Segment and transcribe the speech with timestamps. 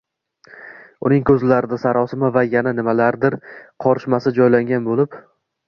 [1.09, 3.39] Uning ko‘zlarida sarosima va yana nimalarningdir
[3.87, 5.23] qorishmasi joylangan bo‘lib